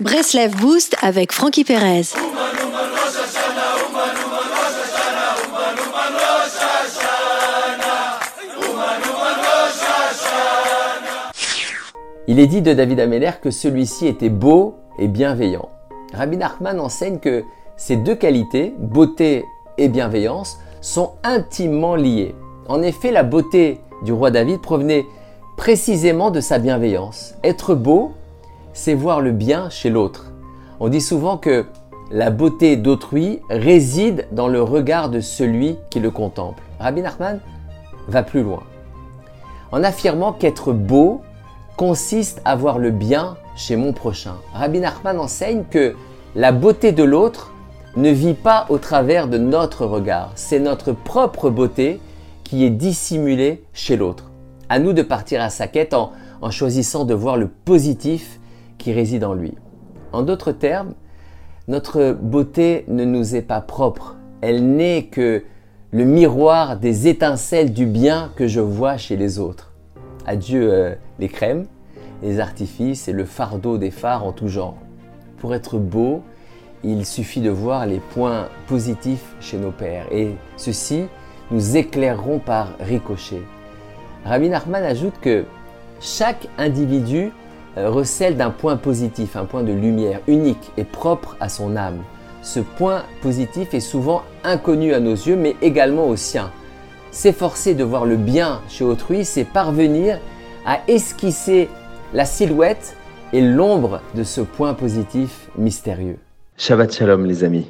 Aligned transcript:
Breslev 0.00 0.56
Boost 0.56 0.96
avec 1.02 1.30
Frankie 1.30 1.62
Perez. 1.62 2.14
Il 12.26 12.38
est 12.38 12.46
dit 12.46 12.62
de 12.62 12.72
David 12.72 13.00
Ameller 13.00 13.32
que 13.42 13.50
celui-ci 13.50 14.06
était 14.06 14.30
beau 14.30 14.76
et 14.98 15.06
bienveillant. 15.06 15.68
Rabbi 16.14 16.38
Nachman 16.38 16.80
enseigne 16.80 17.18
que 17.18 17.44
ces 17.76 17.96
deux 17.96 18.14
qualités, 18.14 18.72
beauté 18.78 19.44
et 19.76 19.88
bienveillance, 19.88 20.56
sont 20.80 21.10
intimement 21.24 21.94
liées. 21.94 22.34
En 22.68 22.80
effet, 22.80 23.10
la 23.10 23.22
beauté 23.22 23.80
du 24.02 24.14
roi 24.14 24.30
David 24.30 24.62
provenait 24.62 25.04
précisément 25.58 26.30
de 26.30 26.40
sa 26.40 26.58
bienveillance. 26.58 27.34
Être 27.44 27.74
beau, 27.74 28.12
c'est 28.72 28.94
voir 28.94 29.20
le 29.20 29.32
bien 29.32 29.70
chez 29.70 29.90
l'autre. 29.90 30.32
On 30.78 30.88
dit 30.88 31.00
souvent 31.00 31.36
que 31.36 31.66
la 32.10 32.30
beauté 32.30 32.76
d'autrui 32.76 33.40
réside 33.50 34.26
dans 34.32 34.48
le 34.48 34.62
regard 34.62 35.10
de 35.10 35.20
celui 35.20 35.76
qui 35.90 36.00
le 36.00 36.10
contemple. 36.10 36.62
Rabbi 36.78 37.02
Nachman 37.02 37.40
va 38.08 38.22
plus 38.22 38.42
loin 38.42 38.62
en 39.72 39.84
affirmant 39.84 40.32
qu'être 40.32 40.72
beau 40.72 41.22
consiste 41.76 42.40
à 42.44 42.56
voir 42.56 42.78
le 42.78 42.90
bien 42.90 43.36
chez 43.56 43.76
mon 43.76 43.92
prochain. 43.92 44.34
Rabbi 44.52 44.80
Nachman 44.80 45.18
enseigne 45.18 45.64
que 45.70 45.94
la 46.34 46.52
beauté 46.52 46.92
de 46.92 47.02
l'autre 47.02 47.52
ne 47.96 48.10
vit 48.10 48.34
pas 48.34 48.66
au 48.68 48.78
travers 48.78 49.28
de 49.28 49.38
notre 49.38 49.84
regard. 49.86 50.32
C'est 50.34 50.60
notre 50.60 50.92
propre 50.92 51.50
beauté 51.50 52.00
qui 52.44 52.64
est 52.64 52.70
dissimulée 52.70 53.64
chez 53.72 53.96
l'autre. 53.96 54.30
À 54.68 54.78
nous 54.78 54.92
de 54.92 55.02
partir 55.02 55.40
à 55.40 55.50
sa 55.50 55.66
quête 55.66 55.94
en, 55.94 56.12
en 56.42 56.50
choisissant 56.50 57.04
de 57.04 57.14
voir 57.14 57.36
le 57.36 57.48
positif 57.48 58.38
qui 58.80 58.92
réside 58.92 59.22
en 59.24 59.34
lui. 59.34 59.54
En 60.12 60.22
d'autres 60.22 60.52
termes, 60.52 60.94
notre 61.68 62.12
beauté 62.20 62.84
ne 62.88 63.04
nous 63.04 63.36
est 63.36 63.42
pas 63.42 63.60
propre. 63.60 64.16
Elle 64.40 64.74
n'est 64.74 65.04
que 65.04 65.44
le 65.92 66.04
miroir 66.04 66.78
des 66.78 67.06
étincelles 67.06 67.72
du 67.72 67.86
bien 67.86 68.32
que 68.34 68.48
je 68.48 68.60
vois 68.60 68.96
chez 68.96 69.16
les 69.16 69.38
autres. 69.38 69.72
Adieu 70.26 70.72
euh, 70.72 70.94
les 71.18 71.28
crèmes, 71.28 71.66
les 72.22 72.40
artifices 72.40 73.06
et 73.06 73.12
le 73.12 73.24
fardeau 73.24 73.78
des 73.78 73.90
phares 73.90 74.24
en 74.24 74.32
tout 74.32 74.48
genre. 74.48 74.76
Pour 75.38 75.54
être 75.54 75.78
beau, 75.78 76.22
il 76.82 77.04
suffit 77.04 77.40
de 77.40 77.50
voir 77.50 77.86
les 77.86 78.00
points 78.14 78.48
positifs 78.66 79.34
chez 79.40 79.58
nos 79.58 79.70
pères 79.70 80.06
et 80.10 80.34
ceux-ci 80.56 81.04
nous 81.50 81.76
éclaireront 81.76 82.38
par 82.38 82.68
ricochet. 82.80 83.42
Rabbi 84.24 84.48
Nachman 84.48 84.82
ajoute 84.84 85.18
que 85.20 85.44
chaque 86.00 86.48
individu 86.56 87.32
recèle 87.76 88.36
d'un 88.36 88.50
point 88.50 88.76
positif, 88.76 89.36
un 89.36 89.44
point 89.44 89.62
de 89.62 89.72
lumière 89.72 90.20
unique 90.26 90.72
et 90.76 90.84
propre 90.84 91.36
à 91.40 91.48
son 91.48 91.76
âme. 91.76 92.02
Ce 92.42 92.60
point 92.60 93.02
positif 93.22 93.74
est 93.74 93.80
souvent 93.80 94.22
inconnu 94.44 94.94
à 94.94 95.00
nos 95.00 95.14
yeux, 95.14 95.36
mais 95.36 95.56
également 95.62 96.08
aux 96.08 96.16
siens. 96.16 96.50
S'efforcer 97.12 97.74
de 97.74 97.84
voir 97.84 98.06
le 98.06 98.16
bien 98.16 98.60
chez 98.68 98.84
autrui, 98.84 99.24
c'est 99.24 99.44
parvenir 99.44 100.18
à 100.64 100.80
esquisser 100.88 101.68
la 102.14 102.24
silhouette 102.24 102.96
et 103.32 103.40
l'ombre 103.40 104.00
de 104.14 104.24
ce 104.24 104.40
point 104.40 104.74
positif 104.74 105.48
mystérieux. 105.56 106.18
Shabbat 106.56 106.92
Shalom 106.92 107.24
les 107.26 107.44
amis. 107.44 107.58